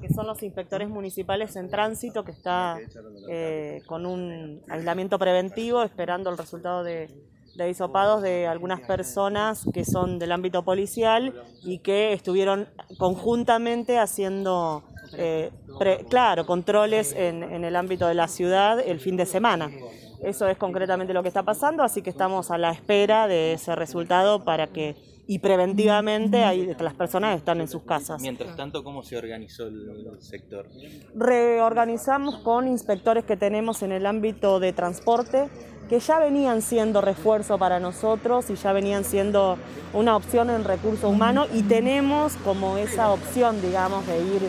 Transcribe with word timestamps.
que 0.00 0.12
son 0.12 0.26
los 0.26 0.42
inspectores 0.42 0.88
municipales 0.88 1.56
en 1.56 1.68
tránsito, 1.68 2.24
que 2.24 2.32
está 2.32 2.78
eh, 3.28 3.82
con 3.86 4.06
un 4.06 4.62
aislamiento 4.68 5.18
preventivo, 5.18 5.82
esperando 5.82 6.30
el 6.30 6.38
resultado 6.38 6.82
de, 6.84 7.08
de 7.56 7.70
hisopados 7.70 8.22
de 8.22 8.46
algunas 8.46 8.80
personas 8.80 9.66
que 9.74 9.84
son 9.84 10.18
del 10.18 10.32
ámbito 10.32 10.64
policial 10.64 11.34
y 11.62 11.80
que 11.80 12.12
estuvieron 12.12 12.68
conjuntamente 12.98 13.98
haciendo, 13.98 14.84
eh, 15.14 15.50
claro, 16.08 16.46
controles 16.46 17.12
en, 17.12 17.42
en 17.42 17.64
el 17.64 17.74
ámbito 17.76 18.06
de 18.06 18.14
la 18.14 18.28
ciudad 18.28 18.80
el 18.80 19.00
fin 19.00 19.16
de 19.16 19.26
semana. 19.26 19.70
Eso 20.22 20.48
es 20.48 20.56
concretamente 20.56 21.12
lo 21.12 21.22
que 21.22 21.28
está 21.28 21.44
pasando, 21.44 21.82
así 21.82 22.02
que 22.02 22.10
estamos 22.10 22.50
a 22.50 22.58
la 22.58 22.70
espera 22.70 23.28
de 23.28 23.52
ese 23.52 23.74
resultado 23.76 24.44
para 24.44 24.66
que 24.66 24.96
y 25.30 25.40
preventivamente 25.40 26.42
ahí 26.42 26.74
las 26.80 26.94
personas 26.94 27.36
están 27.36 27.60
en 27.60 27.68
sus 27.68 27.82
casas. 27.82 28.20
Mientras 28.22 28.56
tanto, 28.56 28.82
¿cómo 28.82 29.02
se 29.02 29.18
organizó 29.18 29.66
el 29.66 30.16
sector? 30.20 30.66
Reorganizamos 31.14 32.38
con 32.38 32.66
inspectores 32.66 33.24
que 33.24 33.36
tenemos 33.36 33.82
en 33.82 33.92
el 33.92 34.06
ámbito 34.06 34.58
de 34.58 34.72
transporte, 34.72 35.50
que 35.90 36.00
ya 36.00 36.18
venían 36.18 36.62
siendo 36.62 37.02
refuerzo 37.02 37.58
para 37.58 37.78
nosotros 37.78 38.48
y 38.48 38.54
ya 38.54 38.72
venían 38.72 39.04
siendo 39.04 39.58
una 39.92 40.16
opción 40.16 40.48
en 40.48 40.64
recursos 40.64 41.12
humanos 41.12 41.48
y 41.52 41.62
tenemos 41.62 42.34
como 42.38 42.78
esa 42.78 43.10
opción, 43.10 43.60
digamos, 43.60 44.06
de 44.06 44.18
ir 44.18 44.42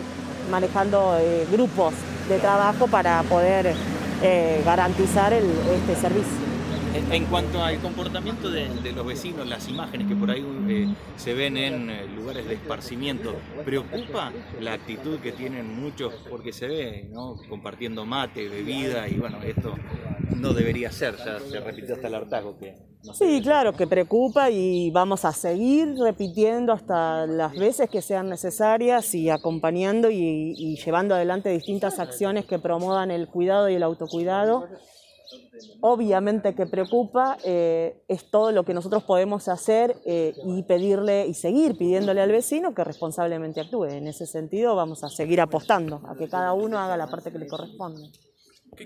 manejando 0.50 1.18
eh, 1.18 1.46
grupos 1.52 1.92
de 2.26 2.38
trabajo 2.38 2.86
para 2.86 3.22
poder 3.24 3.74
eh, 4.22 4.62
garantizar 4.64 5.34
el, 5.34 5.44
este 5.74 5.94
servicio. 5.94 6.49
En 6.92 7.24
cuanto 7.26 7.62
al 7.62 7.78
comportamiento 7.80 8.50
de, 8.50 8.92
los 8.92 9.06
vecinos, 9.06 9.46
las 9.46 9.68
imágenes 9.68 10.08
que 10.08 10.16
por 10.16 10.28
ahí 10.28 10.44
eh, 10.68 10.88
se 11.16 11.34
ven 11.34 11.56
en 11.56 11.88
eh, 11.88 12.06
lugares 12.06 12.46
de 12.48 12.54
esparcimiento, 12.54 13.34
¿preocupa 13.64 14.32
la 14.60 14.72
actitud 14.72 15.20
que 15.20 15.30
tienen 15.30 15.80
muchos? 15.80 16.12
Porque 16.28 16.52
se 16.52 16.66
ve, 16.66 17.08
¿no? 17.12 17.36
Compartiendo 17.48 18.04
mate, 18.04 18.48
bebida 18.48 19.08
y 19.08 19.14
bueno, 19.14 19.38
esto 19.42 19.74
no 20.36 20.52
debería 20.52 20.90
ser, 20.90 21.16
ya 21.18 21.38
se 21.38 21.60
repitió 21.60 21.94
hasta 21.94 22.08
el 22.08 22.14
hartazgo 22.14 22.58
que... 22.58 22.74
sí, 23.14 23.40
claro, 23.40 23.72
que 23.72 23.86
preocupa 23.86 24.50
y 24.50 24.90
vamos 24.90 25.24
a 25.24 25.32
seguir 25.32 25.94
repitiendo 25.96 26.72
hasta 26.72 27.26
las 27.26 27.54
veces 27.56 27.88
que 27.88 28.02
sean 28.02 28.28
necesarias 28.28 29.14
y 29.14 29.30
acompañando 29.30 30.10
y, 30.10 30.54
y 30.56 30.76
llevando 30.76 31.14
adelante 31.14 31.50
distintas 31.50 32.00
acciones 32.00 32.46
que 32.46 32.58
promuevan 32.58 33.12
el 33.12 33.28
cuidado 33.28 33.68
y 33.68 33.74
el 33.74 33.82
autocuidado 33.84 34.68
obviamente 35.80 36.54
que 36.54 36.66
preocupa, 36.66 37.38
eh, 37.44 38.02
es 38.08 38.30
todo 38.30 38.52
lo 38.52 38.64
que 38.64 38.74
nosotros 38.74 39.04
podemos 39.04 39.48
hacer 39.48 39.96
eh, 40.04 40.34
y 40.44 40.62
pedirle 40.62 41.26
y 41.26 41.34
seguir 41.34 41.76
pidiéndole 41.76 42.20
al 42.20 42.32
vecino 42.32 42.74
que 42.74 42.84
responsablemente 42.84 43.60
actúe. 43.60 43.86
En 43.86 44.06
ese 44.06 44.26
sentido 44.26 44.74
vamos 44.74 45.04
a 45.04 45.08
seguir 45.08 45.40
apostando 45.40 46.02
a 46.08 46.14
que 46.16 46.28
cada 46.28 46.52
uno 46.52 46.78
haga 46.78 46.96
la 46.96 47.08
parte 47.08 47.30
que 47.30 47.38
le 47.38 47.46
corresponde. 47.46 48.10